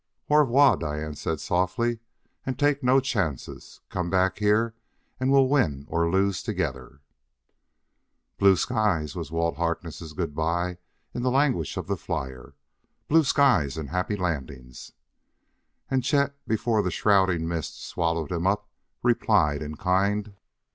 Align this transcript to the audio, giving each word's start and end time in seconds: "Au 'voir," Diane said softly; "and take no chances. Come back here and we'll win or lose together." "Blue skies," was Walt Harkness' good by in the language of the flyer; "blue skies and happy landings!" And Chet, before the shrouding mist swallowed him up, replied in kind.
"Au 0.31 0.43
'voir," 0.43 0.77
Diane 0.77 1.13
said 1.13 1.39
softly; 1.39 1.99
"and 2.43 2.57
take 2.57 2.81
no 2.81 2.99
chances. 2.99 3.81
Come 3.89 4.09
back 4.09 4.39
here 4.39 4.73
and 5.19 5.31
we'll 5.31 5.47
win 5.47 5.85
or 5.87 6.09
lose 6.09 6.41
together." 6.41 7.01
"Blue 8.39 8.55
skies," 8.55 9.15
was 9.15 9.29
Walt 9.31 9.57
Harkness' 9.57 10.11
good 10.13 10.33
by 10.33 10.79
in 11.13 11.21
the 11.21 11.29
language 11.29 11.77
of 11.77 11.85
the 11.85 11.95
flyer; 11.97 12.55
"blue 13.09 13.23
skies 13.23 13.77
and 13.77 13.91
happy 13.91 14.15
landings!" 14.15 14.93
And 15.87 16.03
Chet, 16.03 16.33
before 16.47 16.81
the 16.81 16.89
shrouding 16.89 17.47
mist 17.47 17.79
swallowed 17.85 18.31
him 18.31 18.47
up, 18.47 18.67
replied 19.03 19.61
in 19.61 19.77
kind. 19.77 20.33